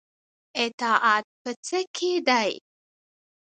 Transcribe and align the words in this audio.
اطاعت 0.63 1.25
په 1.41 1.51
څه 1.65 1.79
کې 1.95 2.13
دی؟ 2.27 2.51